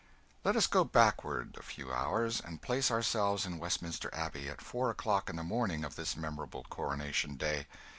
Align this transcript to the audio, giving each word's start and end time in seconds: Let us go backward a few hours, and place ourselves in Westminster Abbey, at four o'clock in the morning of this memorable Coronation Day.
Let 0.43 0.55
us 0.55 0.65
go 0.65 0.83
backward 0.83 1.57
a 1.59 1.61
few 1.61 1.93
hours, 1.93 2.41
and 2.43 2.59
place 2.59 2.89
ourselves 2.89 3.45
in 3.45 3.59
Westminster 3.59 4.09
Abbey, 4.15 4.49
at 4.49 4.59
four 4.59 4.89
o'clock 4.89 5.29
in 5.29 5.35
the 5.35 5.43
morning 5.43 5.83
of 5.85 5.95
this 5.95 6.17
memorable 6.17 6.63
Coronation 6.71 7.35
Day. 7.35 7.67